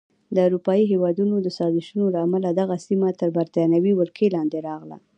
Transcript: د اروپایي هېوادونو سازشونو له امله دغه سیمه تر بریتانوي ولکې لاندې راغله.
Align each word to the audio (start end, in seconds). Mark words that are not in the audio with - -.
د 0.35 0.37
اروپایي 0.47 0.83
هېوادونو 0.91 1.35
سازشونو 1.59 2.05
له 2.13 2.19
امله 2.25 2.49
دغه 2.61 2.75
سیمه 2.87 3.09
تر 3.19 3.29
بریتانوي 3.35 3.93
ولکې 3.95 4.25
لاندې 4.35 4.57
راغله. 4.69 4.97